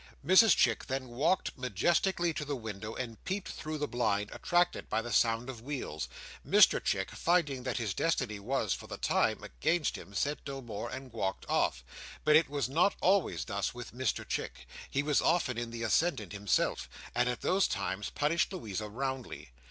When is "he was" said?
14.89-15.21